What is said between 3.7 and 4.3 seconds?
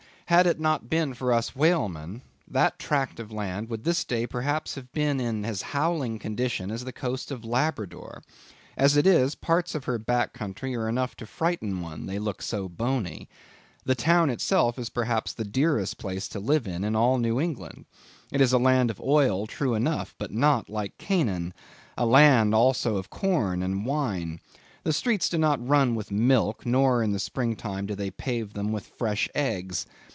this day